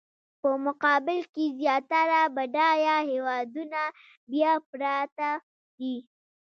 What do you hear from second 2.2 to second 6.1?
بډایه هېوادونه بیا پراته دي.